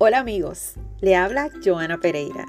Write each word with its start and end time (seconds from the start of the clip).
Hola 0.00 0.20
amigos, 0.20 0.74
le 1.00 1.16
habla 1.16 1.50
Joana 1.64 1.98
Pereira 1.98 2.46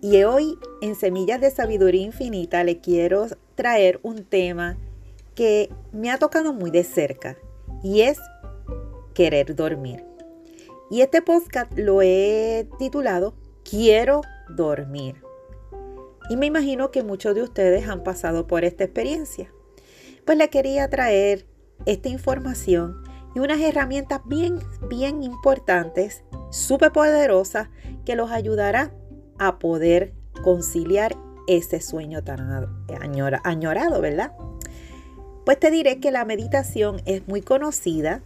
y 0.00 0.22
hoy 0.22 0.56
en 0.80 0.94
Semillas 0.94 1.40
de 1.40 1.50
Sabiduría 1.50 2.04
Infinita 2.04 2.62
le 2.62 2.78
quiero 2.78 3.26
traer 3.56 3.98
un 4.04 4.22
tema 4.22 4.78
que 5.34 5.70
me 5.90 6.12
ha 6.12 6.18
tocado 6.18 6.52
muy 6.52 6.70
de 6.70 6.84
cerca 6.84 7.36
y 7.82 8.02
es 8.02 8.20
querer 9.12 9.56
dormir. 9.56 10.04
Y 10.88 11.00
este 11.00 11.20
podcast 11.20 11.76
lo 11.76 12.00
he 12.00 12.68
titulado 12.78 13.34
Quiero 13.68 14.20
dormir. 14.48 15.16
Y 16.30 16.36
me 16.36 16.46
imagino 16.46 16.92
que 16.92 17.02
muchos 17.02 17.34
de 17.34 17.42
ustedes 17.42 17.88
han 17.88 18.04
pasado 18.04 18.46
por 18.46 18.64
esta 18.64 18.84
experiencia. 18.84 19.52
Pues 20.24 20.38
le 20.38 20.48
quería 20.48 20.88
traer 20.88 21.44
esta 21.86 22.08
información 22.08 23.02
y 23.34 23.40
unas 23.40 23.60
herramientas 23.60 24.20
bien, 24.24 24.60
bien 24.88 25.22
importantes 25.22 26.24
súper 26.50 26.92
poderosa 26.92 27.70
que 28.04 28.16
los 28.16 28.30
ayudará 28.30 28.92
a 29.38 29.58
poder 29.58 30.12
conciliar 30.42 31.16
ese 31.46 31.80
sueño 31.80 32.22
tan 32.22 32.68
añorado, 33.44 34.00
¿verdad? 34.00 34.32
Pues 35.44 35.58
te 35.58 35.70
diré 35.70 35.98
que 35.98 36.10
la 36.10 36.24
meditación 36.24 37.00
es 37.06 37.26
muy 37.26 37.40
conocida 37.40 38.20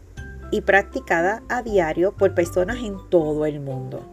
y 0.51 0.61
practicada 0.63 1.43
a 1.49 1.63
diario 1.63 2.13
por 2.17 2.35
personas 2.35 2.79
en 2.79 2.97
todo 3.11 3.47
el 3.47 3.61
mundo. 3.61 4.05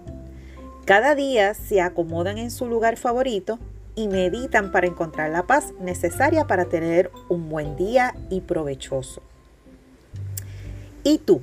Cada 0.86 1.14
día 1.16 1.54
se 1.54 1.82
acomodan 1.82 2.38
en 2.38 2.52
su 2.52 2.68
lugar 2.68 2.98
favorito 2.98 3.60
y 3.96 4.08
meditan 4.08 4.72
para 4.72 4.88
encontrar 4.88 5.30
la 5.30 5.46
paz 5.46 5.74
necesaria 5.80 6.48
para 6.48 6.66
tener 6.66 7.12
un 7.30 7.50
buen 7.50 7.76
día 7.76 8.16
y 8.30 8.42
provechoso. 8.42 9.22
¿Y 11.10 11.18
tú? 11.18 11.42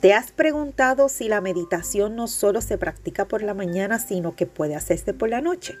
¿Te 0.00 0.14
has 0.14 0.32
preguntado 0.32 1.10
si 1.10 1.28
la 1.28 1.42
meditación 1.42 2.16
no 2.16 2.28
solo 2.28 2.62
se 2.62 2.78
practica 2.78 3.26
por 3.26 3.42
la 3.42 3.52
mañana, 3.52 3.98
sino 3.98 4.34
que 4.34 4.46
puede 4.46 4.74
hacerse 4.74 5.12
por 5.12 5.28
la 5.28 5.42
noche? 5.42 5.74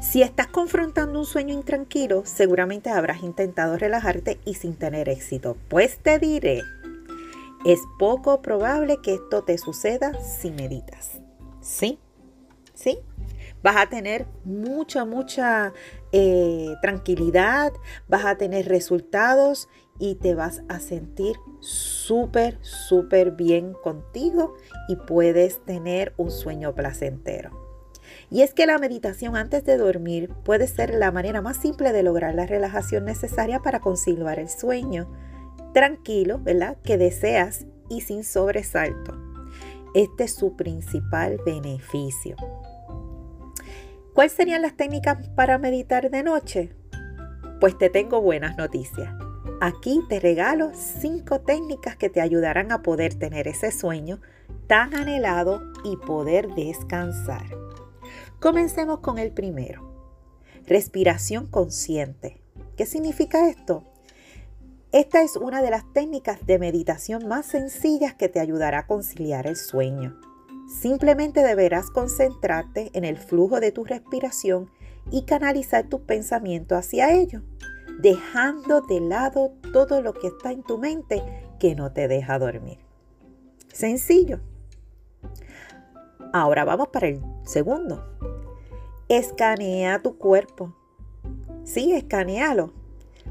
Si 0.00 0.22
estás 0.22 0.46
confrontando 0.46 1.18
un 1.18 1.26
sueño 1.26 1.52
intranquilo, 1.52 2.22
seguramente 2.24 2.90
habrás 2.90 3.24
intentado 3.24 3.76
relajarte 3.76 4.38
y 4.44 4.54
sin 4.54 4.76
tener 4.76 5.08
éxito. 5.08 5.56
Pues 5.66 5.98
te 5.98 6.20
diré, 6.20 6.62
es 7.64 7.80
poco 7.98 8.40
probable 8.40 8.98
que 9.02 9.14
esto 9.14 9.42
te 9.42 9.58
suceda 9.58 10.12
si 10.22 10.52
meditas. 10.52 11.18
¿Sí? 11.60 11.98
¿Sí? 12.72 13.00
Vas 13.64 13.78
a 13.78 13.88
tener 13.88 14.26
mucha, 14.44 15.04
mucha 15.04 15.72
eh, 16.12 16.72
tranquilidad, 16.82 17.72
vas 18.06 18.26
a 18.26 18.36
tener 18.36 18.68
resultados 18.68 19.68
y 19.98 20.16
te 20.16 20.34
vas 20.34 20.62
a 20.68 20.80
sentir 20.80 21.36
súper, 21.60 22.58
súper 22.62 23.32
bien 23.32 23.74
contigo 23.74 24.54
y 24.88 24.96
puedes 24.96 25.64
tener 25.64 26.12
un 26.16 26.30
sueño 26.30 26.74
placentero. 26.74 27.64
Y 28.30 28.42
es 28.42 28.54
que 28.54 28.66
la 28.66 28.78
meditación 28.78 29.36
antes 29.36 29.64
de 29.64 29.76
dormir 29.76 30.30
puede 30.44 30.66
ser 30.66 30.94
la 30.94 31.12
manera 31.12 31.40
más 31.42 31.56
simple 31.56 31.92
de 31.92 32.02
lograr 32.02 32.34
la 32.34 32.46
relajación 32.46 33.04
necesaria 33.04 33.60
para 33.60 33.80
conciliar 33.80 34.38
el 34.38 34.48
sueño 34.48 35.08
tranquilo, 35.72 36.38
¿verdad? 36.38 36.78
Que 36.82 36.98
deseas 36.98 37.66
y 37.88 38.00
sin 38.00 38.24
sobresalto. 38.24 39.16
Este 39.94 40.24
es 40.24 40.34
su 40.34 40.56
principal 40.56 41.38
beneficio. 41.44 42.36
¿Cuáles 44.14 44.32
serían 44.32 44.62
las 44.62 44.76
técnicas 44.76 45.28
para 45.30 45.58
meditar 45.58 46.10
de 46.10 46.22
noche? 46.22 46.72
Pues 47.60 47.76
te 47.78 47.90
tengo 47.90 48.20
buenas 48.20 48.56
noticias. 48.56 49.12
Aquí 49.60 50.00
te 50.08 50.18
regalo 50.20 50.72
cinco 50.74 51.40
técnicas 51.40 51.96
que 51.96 52.10
te 52.10 52.20
ayudarán 52.20 52.72
a 52.72 52.82
poder 52.82 53.14
tener 53.14 53.46
ese 53.46 53.70
sueño 53.70 54.20
tan 54.66 54.94
anhelado 54.94 55.62
y 55.84 55.96
poder 55.96 56.48
descansar. 56.54 57.46
Comencemos 58.40 58.98
con 58.98 59.18
el 59.18 59.32
primero. 59.32 59.92
Respiración 60.66 61.46
consciente. 61.46 62.40
¿Qué 62.76 62.84
significa 62.84 63.48
esto? 63.48 63.84
Esta 64.92 65.22
es 65.22 65.36
una 65.36 65.62
de 65.62 65.70
las 65.70 65.90
técnicas 65.92 66.44
de 66.46 66.58
meditación 66.58 67.28
más 67.28 67.46
sencillas 67.46 68.14
que 68.14 68.28
te 68.28 68.40
ayudará 68.40 68.80
a 68.80 68.86
conciliar 68.86 69.46
el 69.46 69.56
sueño. 69.56 70.18
Simplemente 70.68 71.42
deberás 71.42 71.90
concentrarte 71.90 72.90
en 72.94 73.04
el 73.04 73.18
flujo 73.18 73.60
de 73.60 73.70
tu 73.70 73.84
respiración 73.84 74.70
y 75.10 75.24
canalizar 75.24 75.88
tu 75.88 76.04
pensamiento 76.04 76.74
hacia 76.74 77.12
ello 77.12 77.42
dejando 78.00 78.80
de 78.82 79.00
lado 79.00 79.52
todo 79.72 80.02
lo 80.02 80.12
que 80.14 80.28
está 80.28 80.52
en 80.52 80.62
tu 80.62 80.78
mente 80.78 81.22
que 81.58 81.74
no 81.74 81.92
te 81.92 82.08
deja 82.08 82.38
dormir. 82.38 82.78
Sencillo. 83.72 84.40
Ahora 86.32 86.64
vamos 86.64 86.88
para 86.88 87.08
el 87.08 87.22
segundo. 87.44 88.04
Escanea 89.08 90.02
tu 90.02 90.18
cuerpo. 90.18 90.74
Sí, 91.64 91.92
escanealo. 91.92 92.72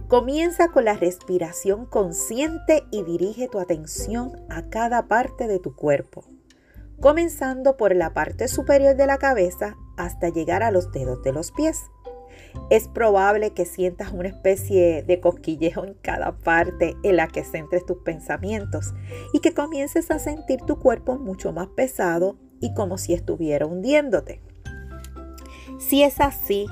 Comienza 0.08 0.70
con 0.70 0.86
la 0.86 0.94
respiración 0.94 1.86
consciente 1.86 2.84
y 2.92 3.04
dirige 3.04 3.48
tu 3.48 3.60
atención 3.60 4.42
a 4.50 4.70
cada 4.70 5.08
parte 5.08 5.48
de 5.48 5.60
tu 5.60 5.76
cuerpo, 5.76 6.24
comenzando 7.00 7.78
por 7.78 7.96
la 7.96 8.14
parte 8.14 8.48
superior 8.48 8.96
de 8.96 9.08
la 9.08 9.18
cabeza 9.18 9.76
hasta 9.98 10.30
llegar 10.30 10.64
a 10.64 10.72
los 10.72 10.92
dedos 10.92 11.22
de 11.24 11.32
los 11.32 11.52
pies. 11.52 11.84
Es 12.70 12.88
probable 12.88 13.52
que 13.52 13.66
sientas 13.66 14.12
una 14.12 14.30
especie 14.30 15.04
de 15.04 15.20
cosquillejo 15.20 15.84
en 15.84 15.94
cada 15.96 16.38
parte 16.38 16.96
en 17.04 17.18
la 17.18 17.28
que 17.28 17.44
centres 17.44 17.86
tus 17.86 17.98
pensamientos 17.98 18.94
y 19.34 19.40
que 19.40 19.54
comiences 19.54 20.12
a 20.12 20.20
sentir 20.20 20.62
tu 20.62 20.80
cuerpo 20.80 21.18
mucho 21.18 21.52
más 21.52 21.68
pesado 21.68 22.38
y 22.60 22.74
como 22.74 22.98
si 22.98 23.14
estuviera 23.14 23.66
hundiéndote. 23.66 24.42
Si 25.80 26.04
es 26.04 26.20
así, 26.20 26.68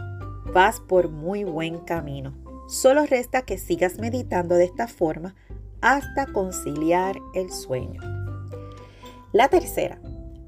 vas 0.54 0.80
por 0.80 1.10
muy 1.10 1.44
buen 1.44 1.80
camino. 1.80 2.34
Solo 2.68 3.06
resta 3.06 3.42
que 3.42 3.58
sigas 3.58 4.00
meditando 4.00 4.56
de 4.56 4.66
esta 4.66 4.88
forma 4.88 5.36
hasta 5.82 6.28
conciliar 6.28 7.18
el 7.34 7.52
sueño. 7.52 8.02
La 9.34 9.50
tercera, 9.50 10.00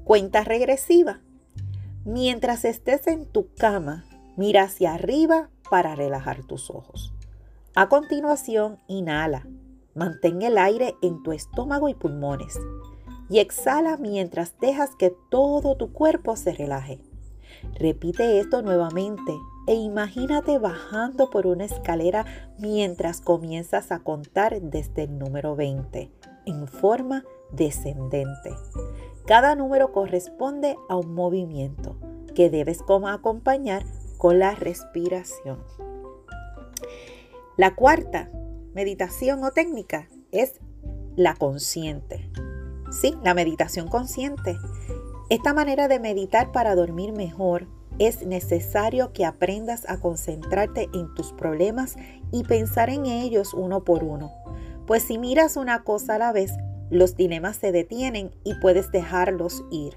cuenta 0.04 0.44
regresiva. 0.44 1.20
Mientras 2.04 2.64
estés 2.64 3.06
en 3.06 3.26
tu 3.26 3.52
cama, 3.54 4.04
Mira 4.36 4.62
hacia 4.62 4.94
arriba 4.94 5.50
para 5.70 5.94
relajar 5.94 6.44
tus 6.44 6.70
ojos. 6.70 7.12
A 7.74 7.88
continuación, 7.88 8.78
inhala. 8.86 9.46
Mantén 9.94 10.42
el 10.42 10.58
aire 10.58 10.94
en 11.02 11.22
tu 11.22 11.32
estómago 11.32 11.88
y 11.88 11.94
pulmones. 11.94 12.58
Y 13.28 13.38
exhala 13.38 13.96
mientras 13.96 14.58
dejas 14.60 14.94
que 14.96 15.14
todo 15.30 15.76
tu 15.76 15.92
cuerpo 15.92 16.36
se 16.36 16.52
relaje. 16.52 17.00
Repite 17.74 18.38
esto 18.40 18.62
nuevamente 18.62 19.32
e 19.66 19.74
imagínate 19.74 20.58
bajando 20.58 21.30
por 21.30 21.46
una 21.46 21.64
escalera 21.64 22.26
mientras 22.58 23.20
comienzas 23.20 23.90
a 23.92 24.00
contar 24.00 24.60
desde 24.60 25.04
el 25.04 25.18
número 25.18 25.56
20 25.56 26.12
en 26.46 26.68
forma 26.68 27.24
descendente. 27.52 28.50
Cada 29.26 29.54
número 29.54 29.92
corresponde 29.92 30.76
a 30.88 30.96
un 30.96 31.14
movimiento 31.14 31.96
que 32.34 32.50
debes 32.50 32.82
acompañar 33.06 33.84
con 34.18 34.38
la 34.38 34.54
respiración. 34.54 35.62
La 37.56 37.74
cuarta 37.74 38.30
meditación 38.74 39.44
o 39.44 39.52
técnica 39.52 40.08
es 40.32 40.60
la 41.16 41.34
consciente. 41.34 42.30
Sí, 42.90 43.14
la 43.22 43.34
meditación 43.34 43.88
consciente. 43.88 44.56
Esta 45.30 45.54
manera 45.54 45.88
de 45.88 46.00
meditar 46.00 46.52
para 46.52 46.74
dormir 46.74 47.12
mejor 47.12 47.66
es 47.98 48.26
necesario 48.26 49.12
que 49.12 49.24
aprendas 49.24 49.88
a 49.88 50.00
concentrarte 50.00 50.88
en 50.92 51.14
tus 51.14 51.32
problemas 51.32 51.96
y 52.32 52.42
pensar 52.42 52.90
en 52.90 53.06
ellos 53.06 53.54
uno 53.54 53.84
por 53.84 54.02
uno. 54.02 54.32
Pues 54.86 55.04
si 55.04 55.18
miras 55.18 55.56
una 55.56 55.84
cosa 55.84 56.16
a 56.16 56.18
la 56.18 56.32
vez, 56.32 56.52
los 56.90 57.16
dilemas 57.16 57.56
se 57.56 57.72
detienen 57.72 58.34
y 58.44 58.54
puedes 58.54 58.90
dejarlos 58.90 59.64
ir. 59.70 59.96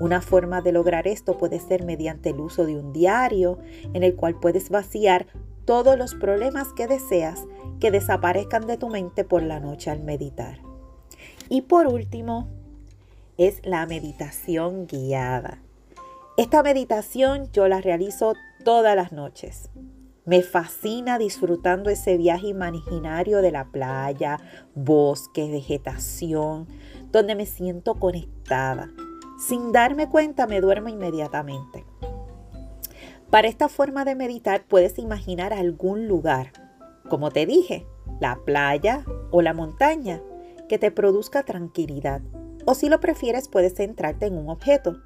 Una 0.00 0.20
forma 0.20 0.62
de 0.62 0.72
lograr 0.72 1.06
esto 1.06 1.38
puede 1.38 1.60
ser 1.60 1.84
mediante 1.84 2.30
el 2.30 2.40
uso 2.40 2.66
de 2.66 2.76
un 2.76 2.92
diario 2.92 3.58
en 3.92 4.02
el 4.02 4.16
cual 4.16 4.38
puedes 4.40 4.70
vaciar 4.70 5.26
todos 5.64 5.96
los 5.96 6.14
problemas 6.14 6.72
que 6.72 6.86
deseas 6.86 7.44
que 7.78 7.90
desaparezcan 7.90 8.66
de 8.66 8.76
tu 8.76 8.88
mente 8.88 9.24
por 9.24 9.42
la 9.42 9.60
noche 9.60 9.90
al 9.90 10.02
meditar. 10.02 10.58
Y 11.48 11.62
por 11.62 11.86
último, 11.86 12.48
es 13.38 13.60
la 13.64 13.86
meditación 13.86 14.86
guiada. 14.86 15.58
Esta 16.36 16.62
meditación 16.62 17.50
yo 17.52 17.68
la 17.68 17.80
realizo 17.80 18.34
todas 18.64 18.96
las 18.96 19.12
noches. 19.12 19.70
Me 20.24 20.42
fascina 20.42 21.18
disfrutando 21.18 21.90
ese 21.90 22.16
viaje 22.16 22.48
imaginario 22.48 23.42
de 23.42 23.50
la 23.50 23.64
playa, 23.66 24.38
bosque, 24.74 25.50
vegetación, 25.50 26.68
donde 27.10 27.34
me 27.34 27.46
siento 27.46 27.96
conectada 27.96 28.90
sin 29.38 29.72
darme 29.72 30.08
cuenta 30.08 30.46
me 30.46 30.60
duermo 30.60 30.88
inmediatamente. 30.88 31.84
Para 33.30 33.48
esta 33.48 33.68
forma 33.68 34.04
de 34.04 34.14
meditar 34.14 34.64
puedes 34.68 34.98
imaginar 34.98 35.52
algún 35.52 36.06
lugar, 36.06 36.52
como 37.08 37.30
te 37.30 37.46
dije, 37.46 37.86
la 38.20 38.38
playa 38.44 39.04
o 39.30 39.42
la 39.42 39.54
montaña, 39.54 40.20
que 40.68 40.78
te 40.78 40.90
produzca 40.90 41.42
tranquilidad. 41.42 42.22
O 42.64 42.74
si 42.74 42.88
lo 42.88 43.00
prefieres, 43.00 43.48
puedes 43.48 43.74
centrarte 43.74 44.26
en 44.26 44.38
un 44.38 44.48
objeto. 44.48 45.00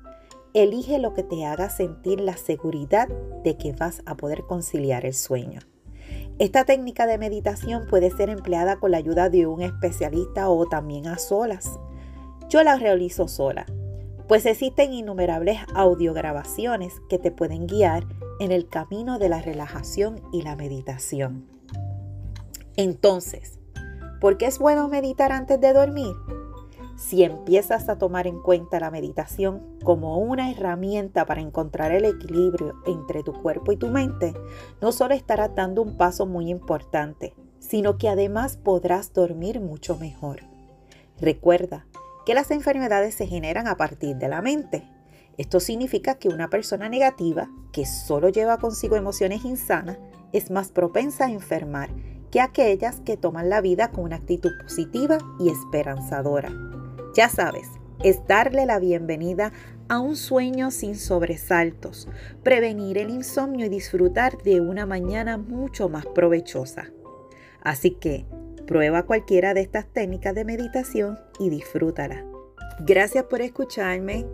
Elige 0.55 0.99
lo 0.99 1.15
que 1.15 1.23
te 1.23 1.45
haga 1.45 1.71
sentir 1.71 2.21
la 2.21 2.37
seguridad 2.37 3.09
de 3.43 3.57
que 3.57 3.73
vas 3.73 4.03
a 4.07 4.17
poder 4.17 4.43
conciliar 4.43 5.07
el 5.07 5.15
sueño. 5.15 5.61
Esta 6.39 6.65
técnica 6.65 7.07
de 7.07 7.19
meditación 7.19 7.87
puede 7.89 8.11
ser 8.11 8.29
empleada 8.29 8.79
con 8.79 8.91
la 8.91 8.99
ayuda 8.99 9.31
de 9.31 9.47
un 9.47 9.63
especialista 9.63 10.49
o 10.51 10.67
también 10.67 11.07
a 11.07 11.19
solas. 11.19 11.79
Yo 12.49 12.63
la 12.63 12.77
realizo 12.77 13.27
sola, 13.27 13.67
pues 14.29 14.45
existen 14.47 14.93
innumerables 14.93 15.59
audiograbaciones 15.75 17.01
que 17.09 17.19
te 17.19 17.31
pueden 17.31 17.67
guiar 17.67 18.07
en 18.41 18.53
el 18.53 18.69
camino 18.69 19.19
de 19.19 19.29
la 19.29 19.41
relajación 19.41 20.21
y 20.33 20.43
la 20.43 20.57
meditación. 20.57 21.47
Entonces, 22.77 23.59
¿por 24.21 24.37
qué 24.37 24.47
es 24.47 24.59
bueno 24.59 24.89
meditar 24.89 25.33
antes 25.33 25.61
de 25.61 25.73
dormir? 25.73 26.15
Si 26.97 27.23
empiezas 27.23 27.89
a 27.89 27.99
tomar 27.99 28.27
en 28.27 28.41
cuenta 28.41 28.81
la 28.81 28.91
meditación 28.91 29.79
como 29.85 30.19
una 30.19 30.51
herramienta 30.51 31.27
para 31.27 31.43
encontrar 31.43 31.93
el 31.93 32.07
equilibrio 32.07 32.75
entre 32.87 33.23
tu 33.23 33.35
cuerpo 33.35 33.73
y 33.73 33.77
tu 33.77 33.89
mente, 33.89 34.35
no 34.81 34.93
solo 34.93 35.15
estarás 35.15 35.55
dando 35.55 35.83
un 35.83 35.97
paso 35.99 36.27
muy 36.27 36.51
importante, 36.51 37.35
sino 37.59 37.99
que 37.99 38.09
además 38.09 38.57
podrás 38.57 39.13
dormir 39.13 39.61
mucho 39.61 39.97
mejor. 39.99 40.41
Recuerda 41.21 41.87
que 42.27 42.35
las 42.35 42.51
enfermedades 42.51 43.15
se 43.15 43.27
generan 43.27 43.69
a 43.69 43.77
partir 43.77 44.17
de 44.17 44.29
la 44.29 44.43
mente. 44.43 44.91
Esto 45.39 45.61
significa 45.61 46.17
que 46.17 46.29
una 46.29 46.51
persona 46.51 46.89
negativa, 46.89 47.49
que 47.73 47.87
solo 47.87 48.29
lleva 48.29 48.59
consigo 48.59 48.97
emociones 48.97 49.45
insanas, 49.45 49.99
es 50.33 50.51
más 50.51 50.73
propensa 50.73 51.27
a 51.27 51.31
enfermar 51.31 51.91
que 52.33 52.41
aquellas 52.41 53.01
que 53.01 53.17
toman 53.17 53.49
la 53.49 53.61
vida 53.61 53.93
con 53.93 54.05
una 54.05 54.17
actitud 54.17 54.51
positiva 54.61 55.19
y 55.39 55.51
esperanzadora. 55.51 56.51
Ya 57.15 57.29
sabes, 57.29 57.69
es 58.03 58.27
darle 58.27 58.67
la 58.67 58.81
bienvenida 58.81 59.53
a 59.89 60.01
un 60.01 60.17
sueño 60.17 60.73
sin 60.73 60.97
sobresaltos, 60.97 62.09
prevenir 62.43 62.99
el 62.99 63.11
insomnio 63.11 63.67
y 63.67 63.69
disfrutar 63.69 64.37
de 64.43 64.61
una 64.61 64.85
mañana 64.85 65.39
mucho 65.39 65.89
más 65.89 66.07
provechosa. 66.07 66.91
Así 67.63 67.93
que 67.93 68.27
prueba 68.67 69.05
cualquiera 69.05 69.55
de 69.55 69.63
estas 69.63 69.87
técnicas 69.93 70.35
de 70.35 70.45
meditación 70.45 71.19
y 71.39 71.51
disfrútala. 71.51 72.25
Gracias 72.81 73.25
por 73.25 73.41
escucharme 73.41 74.27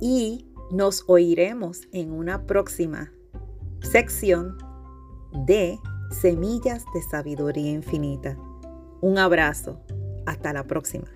y 0.00 0.46
nos 0.70 1.04
oiremos 1.06 1.82
en 1.92 2.12
una 2.12 2.46
próxima 2.46 3.12
sección 3.80 4.56
de 5.46 5.78
Semillas 6.10 6.84
de 6.94 7.02
Sabiduría 7.02 7.70
Infinita. 7.70 8.36
Un 9.00 9.18
abrazo. 9.18 9.80
Hasta 10.26 10.52
la 10.52 10.64
próxima. 10.64 11.08